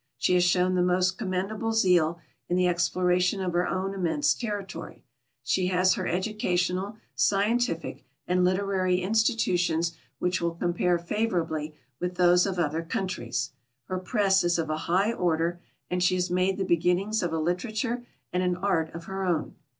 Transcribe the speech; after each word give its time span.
She 0.17 0.33
has 0.33 0.43
shown 0.43 0.73
the 0.73 0.81
most 0.81 1.19
commendable 1.19 1.71
zeal 1.73 2.19
in 2.49 2.57
the 2.57 2.67
exploration 2.67 3.39
of 3.39 3.53
her 3.53 3.67
own 3.67 3.93
immense 3.93 4.33
territory. 4.33 5.03
She 5.43 5.67
has 5.67 5.93
her 5.93 6.07
educational, 6.07 6.97
scien 7.15 7.57
tific, 7.57 8.01
and 8.27 8.43
literary 8.43 9.01
institutions 9.01 9.95
which 10.17 10.41
will 10.41 10.55
compare 10.55 10.97
favorably 10.97 11.75
with 11.99 12.15
those 12.15 12.47
of 12.47 12.57
other 12.57 12.81
countries; 12.81 13.51
her 13.89 13.99
press 13.99 14.43
is 14.43 14.57
of 14.57 14.71
a 14.71 14.77
high 14.89 15.13
order, 15.13 15.59
and 15.87 16.01
she 16.01 16.15
has 16.15 16.31
made 16.31 16.57
the 16.57 16.65
beginnings 16.65 17.21
of 17.21 17.31
a 17.31 17.37
literature 17.37 18.03
and 18.33 18.41
an 18.41 18.55
art 18.57 18.91
of 18.95 19.03
her 19.05 19.23
own. 19.23 19.53